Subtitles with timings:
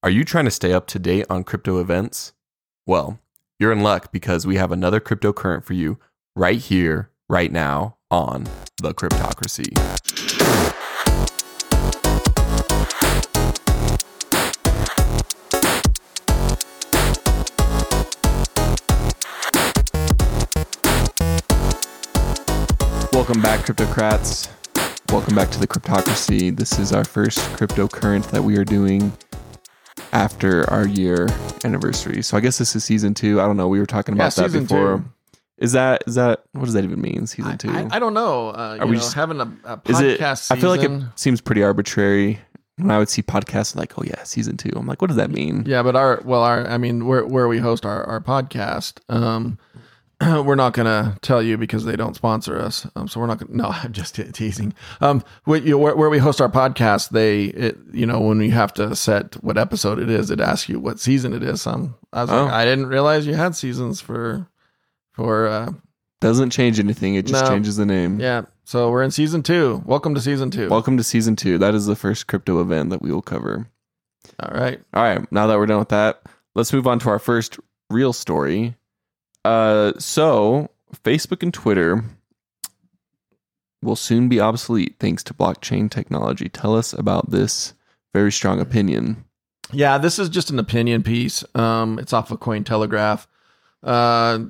[0.00, 2.32] Are you trying to stay up to date on crypto events?
[2.86, 3.18] Well,
[3.58, 5.98] you're in luck because we have another cryptocurrent for you
[6.36, 8.44] right here, right now on
[8.80, 9.74] The Cryptocracy.
[23.12, 24.48] Welcome back, Cryptocrats.
[25.10, 26.56] Welcome back to the Cryptocracy.
[26.56, 29.12] This is our first cryptocurrent that we are doing
[30.12, 31.28] after our year
[31.64, 32.22] anniversary.
[32.22, 33.40] So I guess this is season two.
[33.40, 33.68] I don't know.
[33.68, 34.98] We were talking Yeah, about that before.
[34.98, 35.04] two.
[35.58, 37.26] Is that is that what does that even mean?
[37.26, 37.70] Season I, two.
[37.70, 38.50] I, I don't know.
[38.50, 40.20] Uh, you we know, just- having a, a is it?
[40.20, 42.40] podcast I feel like it seems pretty arbitrary.
[42.76, 44.70] When I would see podcasts like, oh yeah, season two.
[44.76, 45.64] I'm like, what does that mean?
[45.66, 49.58] Yeah, but our well, our I mean, where where we host our our podcast, um,
[50.44, 52.86] we're not gonna tell you because they don't sponsor us.
[52.96, 53.52] Um, so we're not gonna.
[53.54, 54.74] No, I'm just teasing.
[55.00, 58.38] Um, we, you know, where, where we host our podcast, they, it, you know, when
[58.38, 61.66] we have to set what episode it is, it asks you what season it is.
[61.66, 62.44] Um, I was Oh.
[62.44, 64.48] like, I didn't realize you had seasons for,
[65.12, 65.72] for, uh,
[66.20, 67.14] Doesn't change anything.
[67.14, 67.50] It just No.
[67.50, 68.18] changes the name.
[68.20, 68.42] yeah.
[68.64, 69.82] So we're in season two.
[69.86, 70.68] Welcome to season two.
[70.68, 71.58] Welcome to season two.
[71.58, 73.68] That is the first crypto event that we will cover.
[74.40, 74.80] All right.
[74.92, 76.22] All right, now that we're done with that,
[76.54, 78.76] let's move on to our first real story.
[79.48, 80.68] Uh, so
[81.04, 82.04] Facebook and Twitter
[83.82, 86.50] will soon be obsolete thanks to blockchain technology.
[86.50, 87.72] Tell us about this
[88.12, 89.24] very strong opinion.
[89.72, 91.44] Yeah, this is just an opinion piece.
[91.54, 93.26] Um, it's off of Cointelegraph.
[93.82, 94.40] Uh,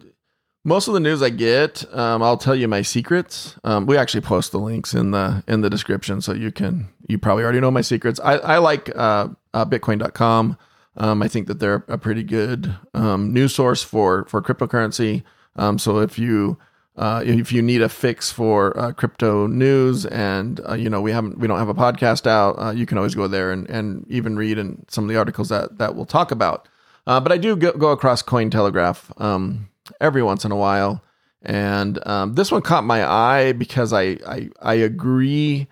[0.65, 3.57] most of the news I get, um, I'll tell you my secrets.
[3.63, 7.19] Um, we actually post the links in the in the description, so you can you
[7.19, 8.19] probably already know my secrets.
[8.19, 10.59] I, I like uh, uh, Bitcoin.com.
[10.99, 15.23] Um, I think that they're a pretty good um, news source for for cryptocurrency.
[15.57, 16.59] Um, so if you
[16.99, 21.13] uh, if you need a fix for uh, crypto news and uh, you know we
[21.13, 24.05] haven't we don't have a podcast out uh, you can always go there and, and
[24.09, 26.69] even read in some of the articles that that we'll talk about
[27.07, 29.69] uh, but i do go, go across cointelegraph um,
[30.01, 31.03] every once in a while
[31.43, 35.69] and um, this one caught my eye because i i, I agree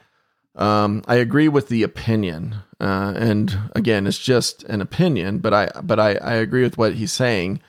[0.56, 5.71] um, I agree with the opinion, uh, and again, it's just an opinion, but I
[5.83, 7.61] but I, I agree with what he's saying,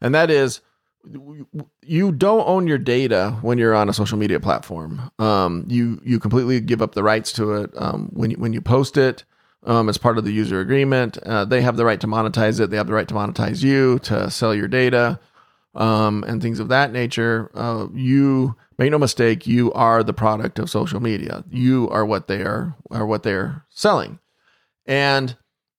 [0.00, 0.60] and that is
[1.82, 5.10] you don't own your data when you're on a social media platform.
[5.18, 8.60] Um, you you completely give up the rights to it um, when you, when you
[8.60, 9.24] post it.
[9.64, 12.70] Um, as part of the user agreement, uh, they have the right to monetize it.
[12.70, 15.18] They have the right to monetize you to sell your data
[15.74, 17.50] um, and things of that nature.
[17.52, 21.44] Uh, you make no mistake, you are the product of social media.
[21.50, 24.18] You are what they are are what they're selling,
[24.84, 25.36] and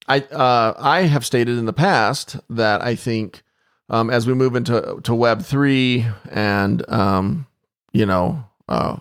[0.08, 3.44] I uh, I have stated in the past that I think
[3.90, 7.48] um, as we move into to Web three and um,
[7.94, 8.98] you know uh,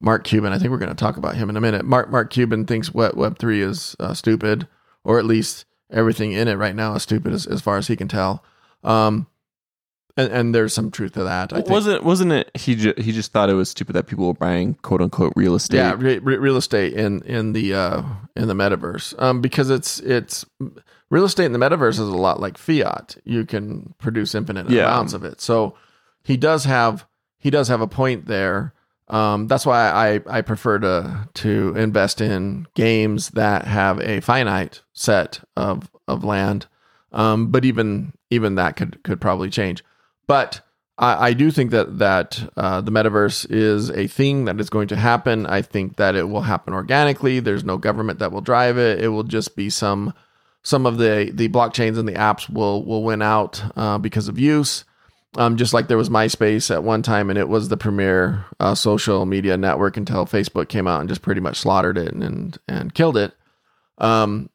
[0.00, 1.84] Mark Cuban, I think we're going to talk about him in a minute.
[1.84, 4.68] Mark Mark Cuban thinks Web Web three is uh, stupid,
[5.04, 7.96] or at least everything in it right now is stupid as, as far as he
[7.96, 8.44] can tell.
[8.84, 9.26] Um,
[10.20, 11.52] and, and there's some truth to that.
[11.52, 11.68] I think.
[11.70, 12.50] wasn't wasn't it?
[12.54, 15.54] He ju- he just thought it was stupid that people were buying quote unquote real
[15.54, 15.78] estate.
[15.78, 18.02] Yeah, re- re- real estate in in the uh,
[18.36, 20.44] in the metaverse, um, because it's it's
[21.10, 23.16] real estate in the metaverse is a lot like fiat.
[23.24, 24.84] You can produce infinite Yeah.
[24.84, 25.40] amounts of it.
[25.40, 25.74] So
[26.22, 27.06] he does have
[27.38, 28.74] he does have a point there.
[29.08, 34.82] Um, that's why I I prefer to to invest in games that have a finite
[34.92, 36.66] set of of land.
[37.12, 39.82] Um, but even even that could could probably change.
[40.30, 40.60] But
[40.96, 44.86] I, I do think that that uh, the metaverse is a thing that is going
[44.88, 45.44] to happen.
[45.44, 47.40] I think that it will happen organically.
[47.40, 49.02] There's no government that will drive it.
[49.02, 50.14] It will just be some
[50.62, 54.38] some of the the blockchains and the apps will will win out uh, because of
[54.38, 54.84] use.
[55.36, 58.76] Um, just like there was MySpace at one time, and it was the premier uh,
[58.76, 62.58] social media network until Facebook came out and just pretty much slaughtered it and and,
[62.68, 63.32] and killed it.
[63.98, 64.48] Um,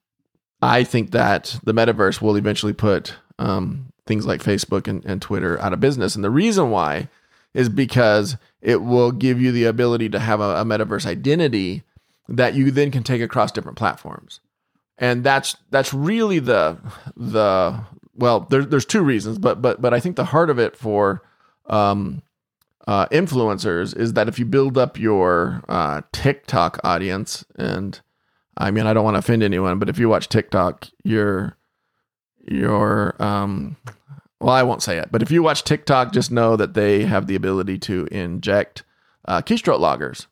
[0.62, 5.60] I think that the metaverse will eventually put um, things like Facebook and, and Twitter
[5.62, 6.16] out of business.
[6.16, 7.10] And the reason why
[7.54, 11.84] is because it will give you the ability to have a, a metaverse identity
[12.28, 14.42] that you then can take across different platforms.
[14.98, 16.78] And that's that's really the
[17.16, 17.80] the
[18.16, 21.22] well, there, there's two reasons, but but but I think the heart of it for
[21.68, 22.22] um,
[22.88, 28.00] uh, influencers is that if you build up your uh, TikTok audience, and
[28.58, 31.58] I mean I don't want to offend anyone, but if you watch TikTok, you're
[32.48, 33.76] your um
[34.40, 37.28] well i won't say it but if you watch tiktok just know that they have
[37.28, 38.84] the ability to inject
[39.28, 40.28] uh, keystroke loggers.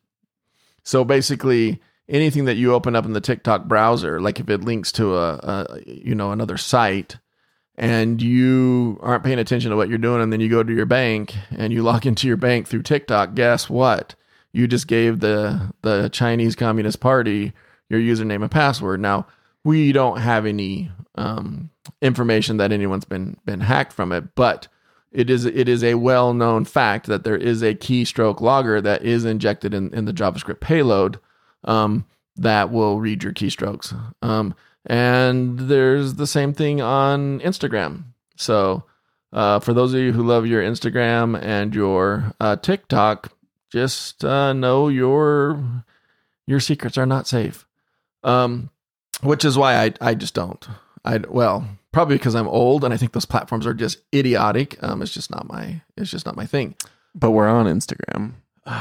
[0.83, 4.91] So basically anything that you open up in the tiktok browser like if it links
[4.91, 7.17] to a, a you know another site
[7.77, 10.85] and you aren't paying attention to what you're doing and then you go to your
[10.85, 14.15] bank and you log into your bank through tiktok guess what?
[14.51, 17.53] You just gave the the chinese communist party
[17.89, 18.99] your username and password.
[18.99, 19.25] Now
[19.63, 21.69] we don't have any um,
[22.03, 24.67] information that anyone's been been hacked from it, but
[25.11, 29.03] it is it is a well known fact that there is a keystroke logger that
[29.03, 31.19] is injected in, in the JavaScript payload
[31.63, 32.05] um,
[32.35, 33.95] that will read your keystrokes.
[34.21, 34.53] Um,
[34.85, 38.03] and there's the same thing on Instagram.
[38.35, 38.83] So
[39.31, 43.31] uh, for those of you who love your Instagram and your uh, TikTok,
[43.71, 45.63] just uh, know your
[46.45, 47.65] your secrets are not safe.
[48.23, 48.69] Um,
[49.21, 50.67] which is why I I just don't.
[51.05, 54.81] I well probably because I'm old and I think those platforms are just idiotic.
[54.83, 56.75] Um, it's just not my it's just not my thing.
[57.15, 58.33] But we're on Instagram.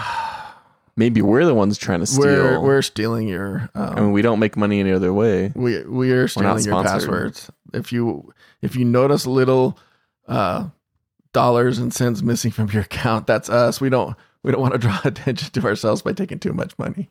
[0.96, 2.24] Maybe we're the ones trying to steal.
[2.24, 3.70] We're we're stealing your.
[3.74, 5.52] Um, I mean, we don't make money any other way.
[5.54, 7.50] we we are stealing your passwords.
[7.72, 9.78] If you if you notice little
[10.28, 10.68] uh,
[11.32, 13.80] dollars and cents missing from your account, that's us.
[13.80, 17.10] We don't we don't want to draw attention to ourselves by taking too much money.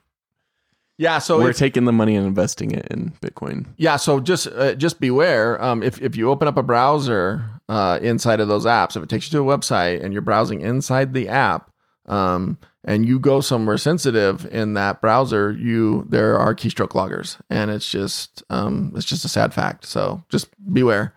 [1.02, 3.66] Yeah, so we're if- taking the money and investing it in Bitcoin.
[3.78, 5.60] Yeah, so just uh, just beware.
[5.60, 9.10] Um, if if you open up a browser uh, inside of those apps, if it
[9.10, 11.72] takes you to a website and you're browsing inside the app,
[12.06, 17.72] um, and you go somewhere sensitive in that browser, you there are keystroke loggers, and
[17.72, 19.86] it's just um, it's just a sad fact.
[19.88, 21.16] So just beware.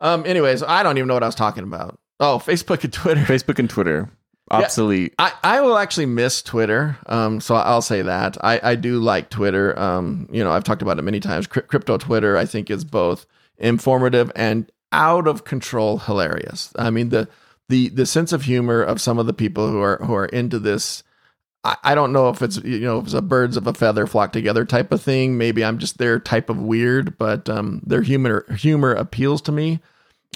[0.00, 2.00] Um, anyways, I don't even know what I was talking about.
[2.18, 3.20] Oh, Facebook and Twitter.
[3.20, 4.10] Facebook and Twitter
[4.50, 5.14] obsolete.
[5.18, 6.96] I, I will actually miss Twitter.
[7.06, 9.78] Um, so I'll say that I, I do like Twitter.
[9.78, 11.46] Um, you know, I've talked about it many times.
[11.46, 13.26] Cry- crypto Twitter, I think, is both
[13.58, 16.72] informative and out of control hilarious.
[16.76, 17.28] I mean the
[17.68, 20.58] the the sense of humor of some of the people who are who are into
[20.58, 21.02] this.
[21.64, 24.06] I, I don't know if it's you know if it's a birds of a feather
[24.06, 25.36] flock together type of thing.
[25.36, 29.80] Maybe I'm just their type of weird, but um, their humor humor appeals to me.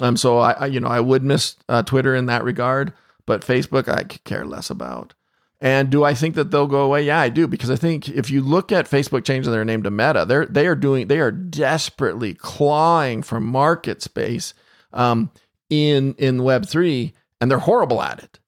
[0.01, 2.93] Um, so I, I you know I would miss uh, Twitter in that regard
[3.25, 5.13] but Facebook I could care less about.
[5.61, 7.03] And do I think that they'll go away?
[7.03, 9.91] Yeah, I do because I think if you look at Facebook changing their name to
[9.91, 14.53] Meta, they're they are doing they are desperately clawing for market space
[14.91, 15.31] um,
[15.69, 18.39] in in Web three, and they're horrible at it.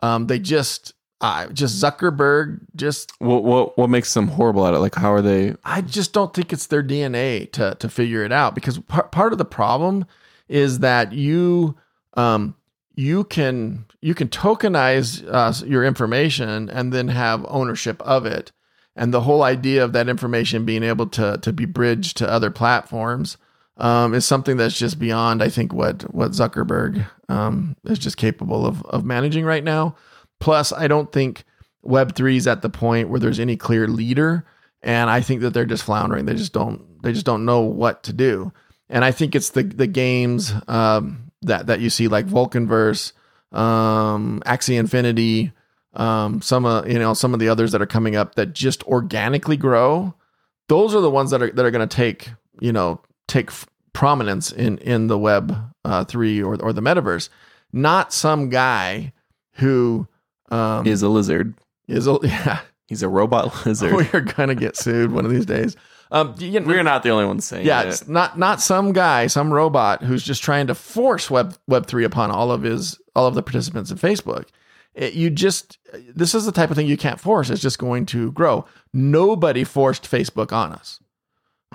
[0.00, 4.80] Um, they just uh, just Zuckerberg just What what what makes them horrible at it?
[4.80, 5.54] Like how are they?
[5.64, 9.32] I just don't think it's their DNA to to figure it out because part part
[9.32, 10.04] of the problem
[10.46, 11.76] is that you
[12.14, 12.54] um
[13.00, 18.52] you can you can tokenize uh, your information and then have ownership of it
[18.94, 22.50] and the whole idea of that information being able to to be bridged to other
[22.50, 23.38] platforms
[23.78, 28.66] um, is something that's just beyond I think what what Zuckerberg um, is just capable
[28.66, 29.96] of of managing right now.
[30.38, 31.44] Plus, I don't think
[31.82, 34.44] Web three is at the point where there's any clear leader,
[34.82, 36.26] and I think that they're just floundering.
[36.26, 38.52] They just don't they just don't know what to do.
[38.90, 43.12] And I think it's the the games um, that that you see like Vulcanverse,
[43.52, 45.52] um, Axie Infinity,
[45.94, 48.82] um, some uh, you know some of the others that are coming up that just
[48.84, 50.14] organically grow.
[50.68, 53.66] Those are the ones that are that are going to take you know take f-
[53.92, 57.28] prominence in in the Web uh, three or or the metaverse.
[57.72, 59.12] Not some guy
[59.54, 60.06] who
[60.50, 61.54] um, Is a lizard.
[61.86, 62.60] is a, yeah.
[62.88, 63.94] He's a robot lizard.
[63.94, 65.76] We are gonna get sued one of these days.
[66.12, 67.88] Um, you know, We're not the only ones saying yeah, it.
[67.88, 72.04] it's not not some guy, some robot who's just trying to force Web Web three
[72.04, 74.46] upon all of his all of the participants in Facebook.
[74.94, 75.78] It- you just
[76.14, 77.48] this is the type of thing you can't force.
[77.48, 78.64] It's just going to grow.
[78.92, 80.98] Nobody forced Facebook on us.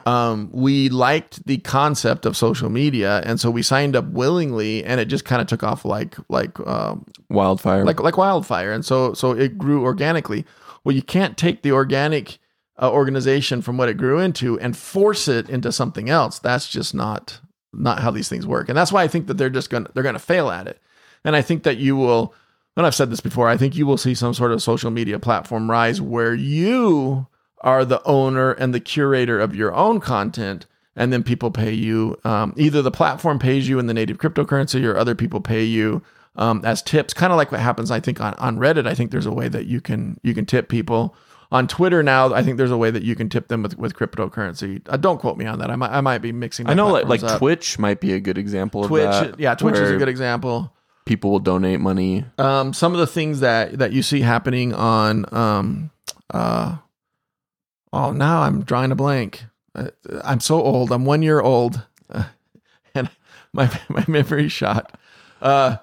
[0.06, 5.00] Um, we liked the concept of social media, and so we signed up willingly, and
[5.00, 7.86] it just kind of took off like like um, Wildfire.
[7.86, 10.46] like like wildfire, and so so it grew organically.
[10.84, 12.38] Well, you can't take the organic
[12.82, 16.40] uh, organization from what it grew into and force it into something else.
[16.40, 17.40] That's just not
[17.74, 20.04] not how these things work, and that's why I think that they're just gonna they're
[20.04, 20.80] gonna fail at it.
[21.24, 22.34] And I think that you will.
[22.78, 23.48] And I've said this before.
[23.48, 27.28] I think you will see some sort of social media platform rise where you
[27.62, 32.20] are the owner and the curator of your own content, and then people pay you.
[32.26, 36.02] Um, either the platform pays you in the native cryptocurrency, or other people pay you
[36.36, 37.14] um, as tips.
[37.14, 38.88] Kind of like what happens, I think, on, on Reddit.
[38.88, 41.16] I think there's a way that you can you can tip people.
[41.52, 43.96] On Twitter now, I think there's a way that you can tip them with, with
[43.96, 44.82] cryptocurrency.
[44.88, 45.70] Uh, don't quote me on that.
[45.70, 46.68] I might I might be mixing.
[46.68, 47.40] I know, like, like up.
[47.40, 49.40] Twitch might be a good example of Twitch, that.
[49.40, 50.74] yeah, Twitch is a good example.
[51.06, 52.26] People will donate money.
[52.40, 55.92] Um, some of the things that that you see happening on um,
[56.34, 56.78] uh,
[57.94, 59.46] oh, now I'm drawing a blank.
[59.74, 59.90] Uh,
[60.24, 60.92] I'm so old.
[60.92, 62.26] I'm one year old, uh,
[62.96, 63.10] and
[63.54, 64.98] my my memory shot.
[65.42, 65.78] Uh,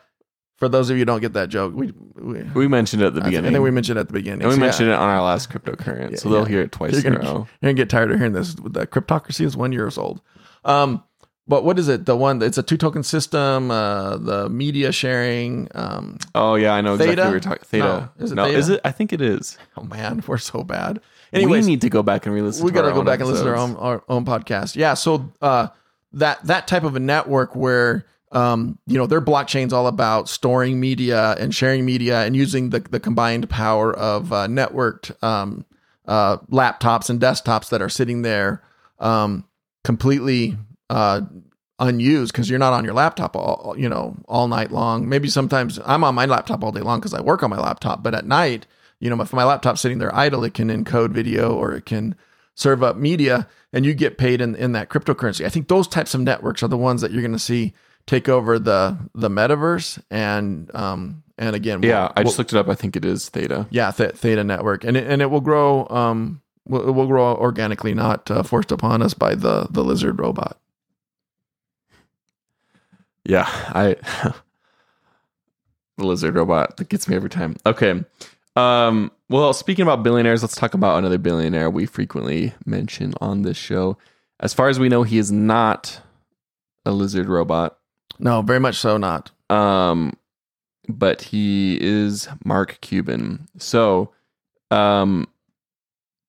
[0.62, 3.14] for those of you who don't get that joke, we, we We mentioned it at
[3.14, 3.48] the I beginning.
[3.48, 4.42] I think we mentioned it at the beginning.
[4.42, 6.48] and we So, yeah, mentioned it on our last cryptocurrency, Yeah, so they'll yeah.
[6.48, 7.38] hear it twice You're in a gonna, row.
[7.60, 8.54] you're gonna get tired of hearing this.
[8.54, 10.20] The cryptocracy is one years old.
[10.64, 11.02] Um,
[11.48, 12.06] but what is it?
[12.06, 13.72] The one it's a two token system.
[13.72, 15.66] Uh, the media sharing.
[15.74, 17.22] Um, Oh yeah, I know exactly Theta?
[17.24, 17.64] what you're talking.
[17.64, 18.10] Theta.
[18.16, 18.24] No.
[18.24, 18.58] Is it no, Theta?
[18.58, 18.80] is it?
[18.84, 19.58] I think it is.
[19.76, 21.00] oh man, we're so bad.
[21.32, 22.64] we need to go back and re-listen.
[22.64, 24.76] we to got to go back and listen to our own our own podcast.
[24.76, 24.94] Yeah.
[24.94, 25.66] So uh,
[26.12, 30.80] that that type of a network where um, you know their blockchain's all about storing
[30.80, 35.64] media and sharing media and using the the combined power of uh, networked um,
[36.06, 38.62] uh, laptops and desktops that are sitting there
[38.98, 39.44] um,
[39.84, 40.56] completely
[40.90, 41.20] uh,
[41.78, 45.08] unused because you're not on your laptop all you know all night long.
[45.08, 48.02] Maybe sometimes I'm on my laptop all day long because I work on my laptop,
[48.02, 48.66] but at night,
[48.98, 52.14] you know, if my laptop's sitting there idle, it can encode video or it can
[52.54, 55.44] serve up media, and you get paid in in that cryptocurrency.
[55.44, 57.74] I think those types of networks are the ones that you're going to see
[58.06, 62.52] take over the the metaverse and um and again Yeah, we'll- I just we'll- looked
[62.52, 62.68] it up.
[62.68, 63.66] I think it is Theta.
[63.70, 67.34] yeah Th- theta network and it, and it will grow um will, it will grow
[67.34, 70.58] organically not uh, forced upon us by the the lizard robot
[73.24, 73.96] Yeah, I
[75.98, 77.56] the lizard robot that gets me every time.
[77.64, 78.02] Okay.
[78.56, 83.56] Um, well, speaking about billionaires, let's talk about another billionaire we frequently mention on this
[83.56, 83.96] show.
[84.40, 86.00] As far as we know, he is not
[86.84, 87.78] a lizard robot.
[88.18, 90.14] No very much so not Um,
[90.88, 93.46] but he is Mark Cuban.
[93.58, 94.12] So,
[94.70, 95.28] um,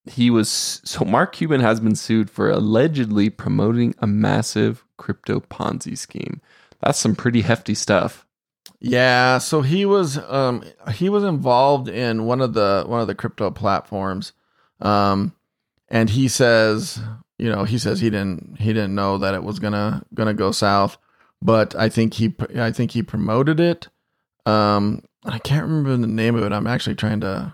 [0.05, 0.49] he was
[0.83, 6.41] so Mark Cuban has been sued for allegedly promoting a massive crypto Ponzi scheme.
[6.81, 8.25] That's some pretty hefty stuff.
[8.81, 10.61] yeah so he was um
[10.93, 14.33] he was involved in one of the one of the crypto platforms
[14.81, 15.31] um
[15.87, 16.99] and he says
[17.39, 20.51] you know he says he didn't he didn't know that it was gonna gonna go
[20.51, 20.97] south
[21.43, 23.87] but i think he i think he promoted it
[24.45, 27.53] um i can't remember the name of it i'm actually trying to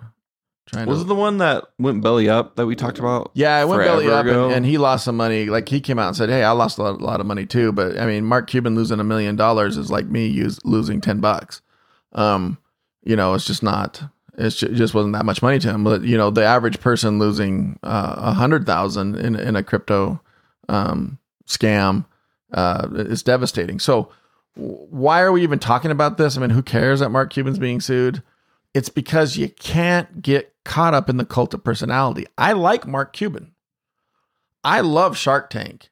[0.67, 3.31] trying Was to it the one that went belly up that we talked about?
[3.33, 5.45] yeah, I went belly up, and, and he lost some money.
[5.47, 7.47] Like he came out and said, "Hey, I lost a lot, a lot of money
[7.47, 11.01] too." But I mean, Mark Cuban losing a million dollars is like me use, losing
[11.01, 11.63] ten bucks.
[12.13, 12.59] Um,
[13.03, 14.03] you know, it's just not.
[14.37, 15.83] It just wasn't that much money to him.
[15.83, 20.21] But you know, the average person losing uh, a hundred thousand in in a crypto
[20.67, 21.17] um,
[21.47, 22.05] scam
[22.53, 23.79] uh, is devastating.
[23.79, 24.11] So,
[24.55, 26.37] why are we even talking about this?
[26.37, 28.21] I mean, who cares that Mark Cuban's being sued?
[28.73, 32.27] It's because you can't get caught up in the cult of personality.
[32.37, 33.53] I like Mark Cuban.
[34.63, 35.89] I love Shark Tank.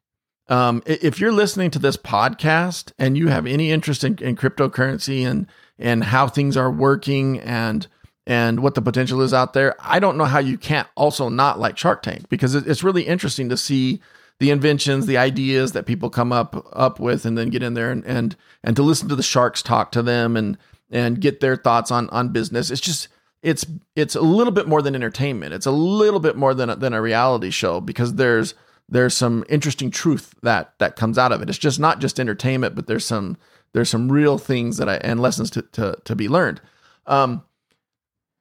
[0.49, 5.25] Um, if you're listening to this podcast and you have any interest in, in cryptocurrency
[5.25, 5.47] and
[5.79, 7.87] and how things are working and
[8.25, 11.59] and what the potential is out there, I don't know how you can't also not
[11.59, 14.01] like Shark Tank because it's really interesting to see
[14.39, 17.91] the inventions, the ideas that people come up up with, and then get in there
[17.91, 20.57] and and and to listen to the sharks talk to them and
[20.89, 22.71] and get their thoughts on on business.
[22.71, 23.07] It's just
[23.41, 23.65] it's
[23.95, 25.53] it's a little bit more than entertainment.
[25.53, 28.53] It's a little bit more than a, than a reality show because there's
[28.89, 31.49] there's some interesting truth that that comes out of it.
[31.49, 33.37] It's just not just entertainment, but there's some
[33.73, 36.61] there's some real things that I and lessons to to, to be learned.
[37.05, 37.43] Um,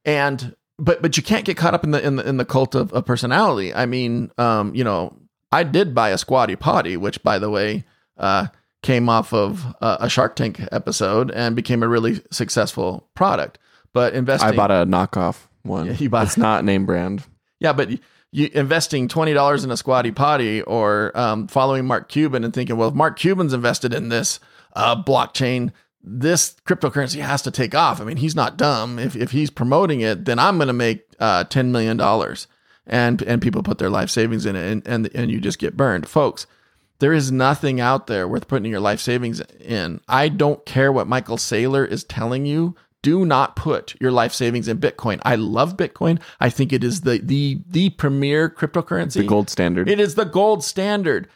[0.04, 2.74] and but but you can't get caught up in the in the in the cult
[2.74, 3.74] of, of personality.
[3.74, 5.16] I mean, um, you know,
[5.52, 7.84] I did buy a squatty potty, which by the way,
[8.16, 8.48] uh,
[8.82, 13.58] came off of uh, a Shark Tank episode and became a really successful product.
[13.92, 15.86] But investing, I bought a knockoff one.
[15.86, 17.24] Yeah, you bought- it's not name brand.
[17.60, 17.90] yeah, but
[18.32, 22.76] you, investing twenty dollars in a squatty potty or um, following Mark Cuban and thinking,
[22.76, 24.38] well, if Mark Cuban's invested in this
[24.74, 25.72] uh, blockchain,
[26.02, 28.00] this cryptocurrency has to take off.
[28.00, 28.98] I mean, he's not dumb.
[28.98, 32.46] If if he's promoting it, then I'm going to make uh, ten million dollars,
[32.86, 35.76] and and people put their life savings in it, and and and you just get
[35.76, 36.46] burned, folks.
[36.98, 40.00] There is nothing out there worth putting your life savings in.
[40.08, 42.74] I don't care what Michael Saylor is telling you.
[43.02, 45.20] Do not put your life savings in Bitcoin.
[45.22, 46.20] I love Bitcoin.
[46.40, 49.18] I think it is the the the premier cryptocurrency.
[49.18, 49.88] The gold standard.
[49.88, 51.28] It is the gold standard.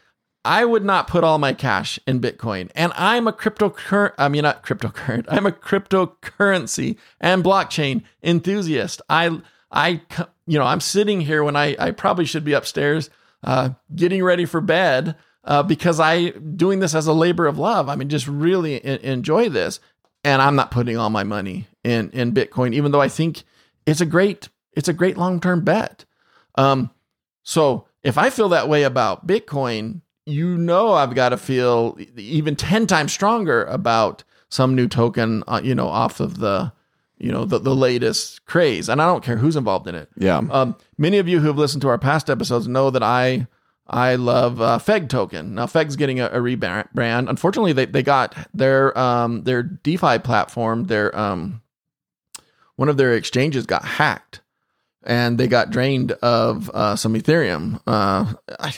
[0.44, 2.70] I would not put all my cash in Bitcoin.
[2.74, 9.02] And I'm a cryptocurrency, I mean, not cryptocurrency, I'm a cryptocurrency and blockchain enthusiast.
[9.08, 9.40] I,
[9.70, 10.00] I,
[10.46, 13.10] you know, I'm sitting here when I, I probably should be upstairs
[13.42, 17.88] uh, getting ready for bed uh, because I doing this as a labor of love.
[17.88, 19.80] I mean, just really en- enjoy this.
[20.22, 23.42] And I'm not putting all my money in, in Bitcoin, even though I think
[23.86, 26.04] it's a great, it's a great long-term bet.
[26.56, 26.90] Um,
[27.42, 32.54] so if I feel that way about Bitcoin, you know I've got to feel even
[32.54, 36.72] 10 times stronger about some new token, uh, you know, off of the,
[37.20, 38.88] you know, the, the latest craze.
[38.88, 40.08] And I don't care who's involved in it.
[40.16, 40.38] yeah.
[40.38, 43.46] Um, many of you who have listened to our past episodes know that I
[43.86, 45.56] I love uh, Feg token.
[45.56, 47.28] Now Feg's getting a, a rebrand.
[47.28, 51.60] Unfortunately, they, they got their um, their DeFi platform, their um,
[52.76, 54.40] one of their exchanges got hacked,
[55.02, 58.72] and they got drained of uh, some Ethereum, uh, I,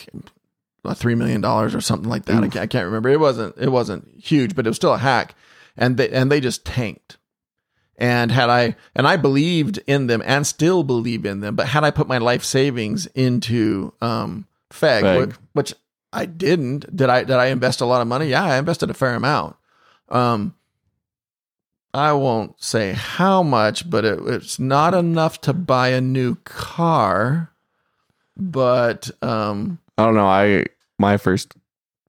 [0.95, 2.43] three million dollars or something like that.
[2.43, 3.09] I can't, I can't remember.
[3.09, 5.35] It wasn't it wasn't huge, but it was still a hack,
[5.77, 7.17] and they and they just tanked.
[7.97, 11.83] And had I and I believed in them and still believe in them, but had
[11.83, 15.15] I put my life savings into um Feg, Feg.
[15.27, 15.73] whi- which
[16.11, 16.95] I didn't.
[16.95, 18.27] Did I did I invest a lot of money?
[18.27, 19.55] Yeah, I invested a fair amount.
[20.09, 20.55] Um
[21.93, 27.51] I won't say how much, but it, it's not enough to buy a new car.
[28.35, 30.25] But um I don't know.
[30.27, 30.65] I
[30.97, 31.53] my first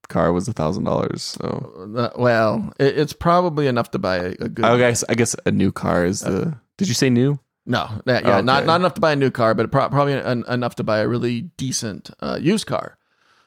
[0.09, 1.23] car was a thousand dollars.
[1.23, 4.65] So uh, well, it, it's probably enough to buy a, a good.
[4.65, 6.57] I guess I guess a new car is the.
[6.77, 7.39] Did you say new?
[7.67, 8.67] No, that, yeah, not Okay.
[8.67, 11.09] not enough to buy a new car, but pro- probably en- enough to buy a
[11.09, 12.99] really decent uh, used car.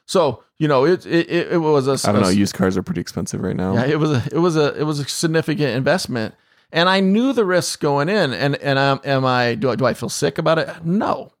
[0.06, 2.08] So you know, it it, it, it was a.
[2.08, 2.28] I don't know.
[2.28, 3.74] Used cars are pretty expensive right now.
[3.74, 6.34] yeah, it was a it was a it was a significant investment,
[6.72, 8.32] and I knew the risks going in.
[8.32, 10.68] And and um, am I do I do I feel sick about it?
[10.84, 11.32] No,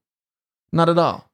[0.72, 1.27] not at all.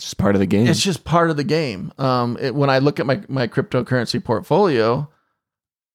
[0.00, 0.66] It's just part of the game.
[0.66, 1.92] It's just part of the game.
[1.98, 5.10] Um, it, when I look at my my cryptocurrency portfolio,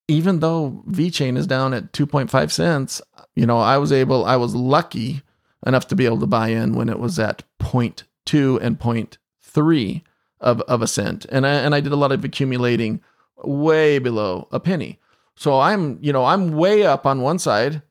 [0.08, 3.02] even though VeChain is down at two point five cents,
[3.36, 5.24] you know, I was able, I was lucky
[5.66, 10.02] enough to be able to buy in when it was at 0.2 and 0.3
[10.40, 13.02] of of a cent, and I and I did a lot of accumulating
[13.44, 15.00] way below a penny.
[15.36, 17.82] So I'm, you know, I'm way up on one side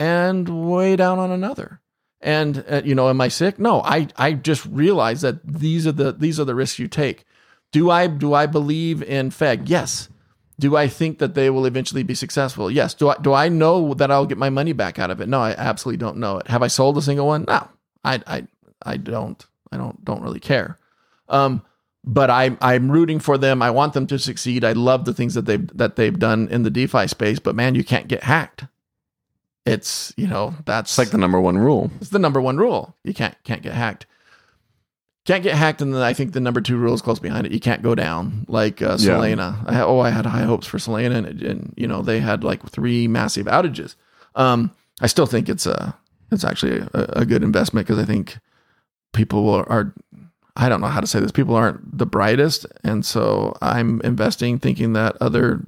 [0.00, 1.80] and way down on another.
[2.22, 3.58] And uh, you know, am I sick?
[3.58, 7.24] No, I I just realized that these are the these are the risks you take.
[7.72, 9.68] Do I do I believe in Fed?
[9.68, 10.08] Yes.
[10.60, 12.70] Do I think that they will eventually be successful?
[12.70, 12.94] Yes.
[12.94, 15.28] Do I do I know that I'll get my money back out of it?
[15.28, 16.46] No, I absolutely don't know it.
[16.46, 17.44] Have I sold a single one?
[17.48, 17.68] No.
[18.04, 18.46] I I
[18.84, 20.78] I don't I don't don't really care.
[21.28, 21.62] Um
[22.04, 23.62] but I I'm rooting for them.
[23.62, 24.64] I want them to succeed.
[24.64, 27.74] I love the things that they've that they've done in the DeFi space, but man,
[27.74, 28.66] you can't get hacked.
[29.64, 31.90] It's, you know, that's It's like the number one rule.
[32.00, 32.96] it's the number one rule.
[33.04, 34.06] You can't can't get hacked.
[35.24, 37.52] Can't get hacked, and then I think the number two rule is close behind it.
[37.52, 39.12] You can't go down like uh, Yeah.
[39.14, 39.62] Solana.
[39.70, 42.42] I, oh, I had high hopes for Solana, and, it- and you know they had
[42.42, 43.94] like three massive outages.
[44.34, 45.96] Um, I still think it's a
[46.32, 48.36] it's actually a, a good investment because I think
[49.12, 49.94] people are, are
[50.56, 51.30] I don't know how to say this.
[51.30, 55.60] People aren't the brightest, and so I'm investing thinking that other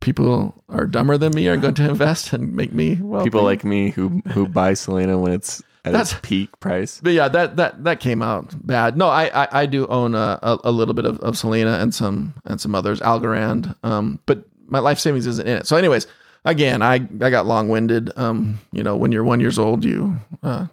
[0.00, 3.22] people are dumber than me are going to invest and make me well.
[3.24, 7.00] People like me who who buy Solana when it's at That's- its peak price.
[7.02, 8.96] But yeah, that that that came out bad.
[8.96, 11.94] No, I I, I do own a, a, a little bit of, of Solana and
[11.94, 13.74] some and some others, Algorand.
[13.82, 15.66] Um, but my life savings isn't in it.
[15.66, 16.06] So, anyways,
[16.44, 18.10] again, I I got long winded.
[18.16, 20.66] Um, you know, when you're one years old, you uh,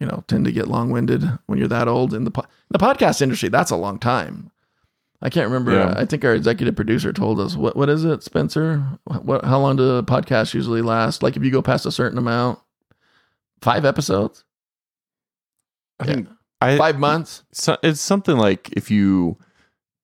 [0.00, 2.78] you know, tend to get long winded when you're that old in the po- the
[2.78, 3.48] podcast industry.
[3.48, 4.50] That's a long time.
[5.24, 5.72] I can't remember.
[5.72, 5.94] Yeah.
[5.96, 8.80] I think our executive producer told us what what is it, Spencer?
[9.04, 11.22] What, how long do podcasts usually last?
[11.22, 12.58] Like if you go past a certain amount,
[13.62, 14.44] five episodes,
[15.98, 16.12] I Yeah.
[16.14, 16.28] think
[16.60, 17.42] I five months.
[17.52, 19.38] so, it's something like if you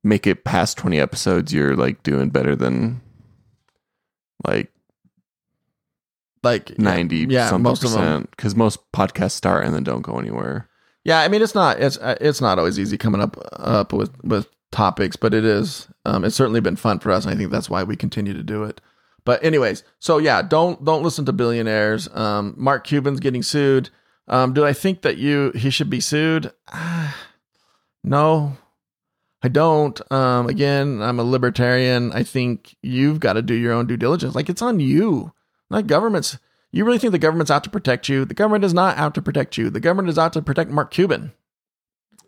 [0.02, 3.02] make it past 20 episodes you're like doing better than
[4.46, 4.72] like
[6.42, 8.00] like 90 yeah, something most of them.
[8.00, 10.68] percent because most podcasts start and then don't go anywhere
[11.04, 14.48] Yeah, I mean it's not it's it's not always easy coming up up with with
[14.72, 15.88] topics, but it is.
[16.04, 18.42] Um, it's certainly been fun for us, and I think that's why we continue to
[18.42, 18.80] do it.
[19.24, 22.08] But anyways, so yeah, don't don't listen to billionaires.
[22.14, 23.90] Um, Mark Cuban's getting sued.
[24.28, 26.52] Um, do I think that you he should be sued?
[28.02, 28.56] No,
[29.42, 30.00] I don't.
[30.10, 32.12] Um, again, I'm a libertarian.
[32.12, 34.34] I think you've got to do your own due diligence.
[34.34, 35.32] Like it's on you,
[35.68, 36.38] not governments.
[36.72, 38.24] You really think the government's out to protect you?
[38.24, 39.70] The government is not out to protect you.
[39.70, 41.32] The government is out to protect Mark Cuban.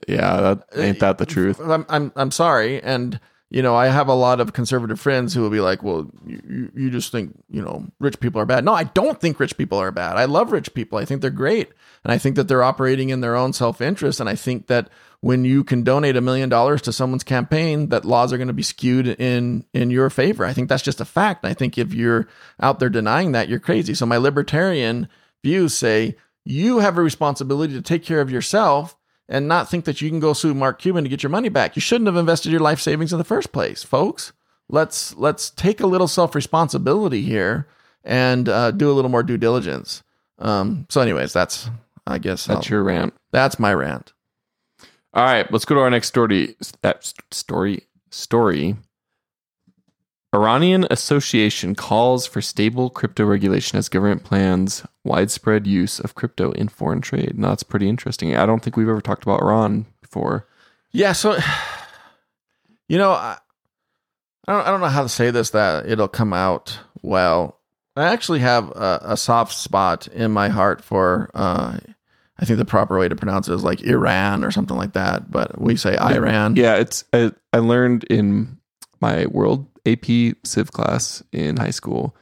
[0.09, 3.19] Yeah that uh, ain't that the truth I'm I'm I'm sorry, and
[3.51, 6.71] you know I have a lot of conservative friends who will be like, "Well, you,
[6.75, 9.79] you- just think you know rich people are bad." No, I don't think rich people
[9.79, 10.17] are bad.
[10.17, 10.99] I love rich people.
[10.99, 11.71] I think they're great,
[12.05, 14.21] and I think that they're operating in their own self interest.
[14.21, 14.89] And I think that
[15.21, 18.55] when you can donate a million dollars to someone's campaign, that laws are going to
[18.55, 20.45] be skewed in in your favor.
[20.45, 21.45] I think that's just a fact.
[21.45, 22.27] And I think if you're
[22.61, 23.95] out there denying that, you're crazy.
[23.95, 25.09] So my libertarian
[25.45, 28.97] views say you have a responsibility to take care of yourself
[29.33, 31.75] and not think that you can go sue Mark Cuban to get your money back.
[31.75, 34.33] You shouldn't have invested your life savings in the first place, folks.
[34.69, 37.67] Let's let's take a little self responsibility here
[38.05, 40.03] and uh, do a little more due diligence.
[40.39, 41.71] Um, so, anyways, that's
[42.07, 44.13] I guess that's I'll- your rant that's my rant.
[45.15, 48.77] all right let's go to our next story that story story
[50.35, 56.69] Iranian Association calls for stable crypto regulation as government plans widespread use of crypto in
[56.69, 57.35] foreign trade.
[57.37, 58.35] Now, that's pretty interesting.
[58.35, 60.47] I don't think we've ever talked about Iran before.
[60.91, 61.39] Yeah, so
[62.89, 63.39] you know, I,
[64.47, 67.59] I don't I don't know how to say this that it'll come out well.
[67.95, 71.79] I actually have a, a soft spot in my heart for uh
[72.39, 75.31] I think the proper way to pronounce it is like Iran or something like that,
[75.31, 76.57] but we say Iran.
[76.57, 78.59] Yeah, it's I, I learned in
[79.01, 82.17] my world AP Civ class in high school.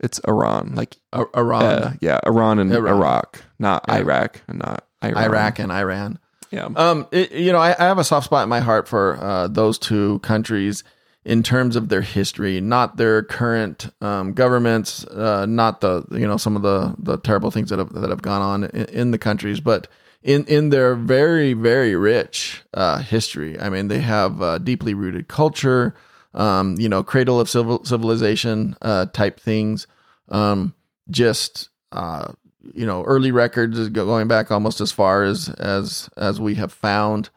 [0.00, 2.96] It's Iran, like I- Iran, uh, yeah, Iran and Iran.
[2.96, 3.96] Iraq, not Yeah.
[3.96, 5.24] Iraq, and not Iran.
[5.24, 6.18] Iraq and Iran.
[6.50, 6.68] Yeah.
[6.76, 9.48] Um, it, you know, I, I have a soft spot in my heart for uh,
[9.48, 10.84] those two countries
[11.24, 16.36] in terms of their history, not their current um, governments, uh, not the you know
[16.36, 19.18] some of the the terrible things that have that have gone on in, in the
[19.18, 19.88] countries, but
[20.22, 23.58] in in their very very rich uh, history.
[23.58, 25.94] I mean, they have uh, deeply rooted culture,
[26.34, 29.86] um, you know, cradle of civil, civilization uh, type things.
[30.28, 30.74] Um,
[31.10, 32.32] just uh,
[32.74, 37.30] you know, early records going back almost as far as as as we have found.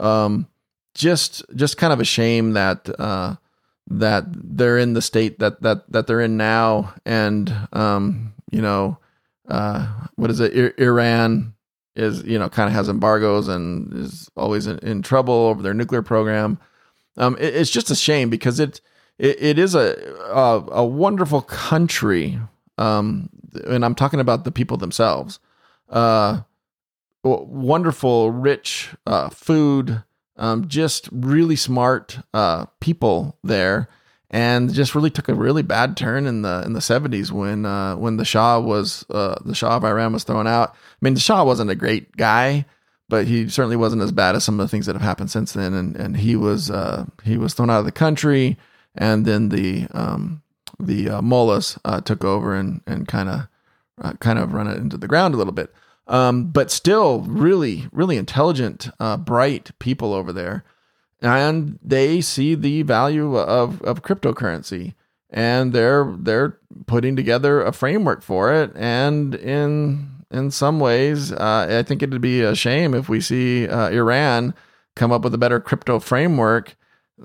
[0.00, 0.48] Um,
[0.94, 3.36] just just kind of a shame that uh,
[3.88, 8.98] that they're in the state that that that they're in now, and um, you know,
[9.48, 9.86] uh,
[10.16, 10.74] what is it?
[10.78, 11.54] I- Iran
[11.94, 15.74] is you know kind of has embargoes and is always in, in trouble over their
[15.74, 16.58] nuclear program.
[17.16, 18.80] Um, it, it's just a shame because it
[19.18, 19.96] it, it is a,
[20.32, 22.38] a a wonderful country.
[22.78, 23.28] Um,
[23.66, 25.38] and I'm talking about the people themselves.
[25.88, 26.40] Uh,
[27.22, 30.02] wonderful, rich uh, food,
[30.36, 33.88] um, just really smart uh, people there,
[34.30, 37.96] and just really took a really bad turn in the in the 70s when uh,
[37.96, 40.70] when the Shah was uh, the Shah of Iran was thrown out.
[40.70, 42.64] I mean, the Shah wasn't a great guy,
[43.12, 45.52] but he certainly wasn't as bad as some of the things that have happened since
[45.52, 45.74] then.
[45.74, 48.56] And and he was uh, he was thrown out of the country,
[48.94, 50.40] and then the um,
[50.80, 53.48] the uh, mullahs uh, took over and and kind of
[54.00, 55.74] uh, kind of run it into the ground a little bit.
[56.06, 60.64] Um, but still, really, really intelligent, uh, bright people over there,
[61.20, 64.94] and they see the value of of cryptocurrency,
[65.28, 68.72] and they're they're putting together a framework for it.
[68.74, 73.68] And in in some ways, uh, I think it'd be a shame if we see
[73.68, 74.54] uh, Iran
[74.96, 76.76] come up with a better crypto framework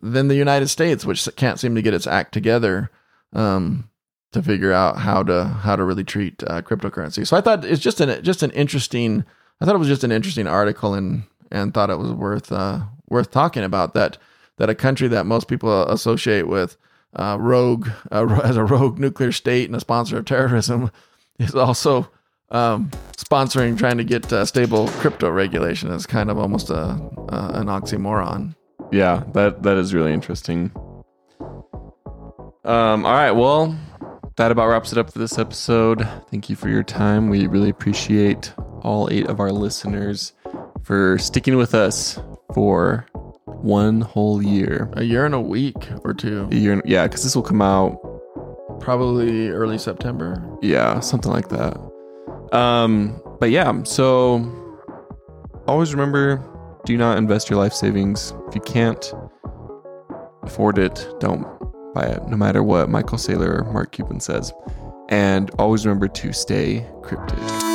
[0.01, 2.91] than the United States, which can't seem to get its act together.
[3.33, 3.89] Um,
[4.33, 7.25] to figure out how to how to really treat uh, cryptocurrency.
[7.25, 9.23] So I thought it's just an just an interesting.
[9.59, 12.81] I thought it was just an interesting article and and thought it was worth uh,
[13.09, 14.17] worth talking about that
[14.57, 16.77] that a country that most people associate with
[17.15, 20.91] uh, rogue uh, as a rogue nuclear state and a sponsor of terrorism
[21.39, 22.09] is also
[22.49, 26.75] um, sponsoring trying to get uh, stable crypto regulation is kind of almost a,
[27.29, 28.55] a an oxymoron.
[28.91, 30.71] Yeah, that that is really interesting.
[32.63, 33.77] Um, all right, well,
[34.35, 36.07] that about wraps it up for this episode.
[36.29, 37.29] Thank you for your time.
[37.29, 40.33] We really appreciate all eight of our listeners
[40.83, 42.19] for sticking with us
[42.53, 43.05] for
[43.45, 44.89] one whole year.
[44.93, 47.61] A year and a week or two, A year, and- yeah, because this will come
[47.61, 47.97] out,
[48.81, 50.41] probably early September.
[50.61, 51.77] yeah, something like that.
[52.51, 54.53] Um, but yeah, so
[55.67, 56.43] always remember,
[56.85, 59.13] do not invest your life savings if you can't
[60.43, 61.07] afford it.
[61.19, 61.45] Don't
[61.93, 64.53] buy it, no matter what Michael Saylor or Mark Cuban says.
[65.09, 67.66] And always remember to stay cryptid.